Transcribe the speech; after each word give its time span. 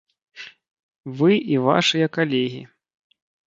Вы 1.21 1.31
і 1.53 1.61
вашыя 1.67 2.07
калегі. 2.19 2.61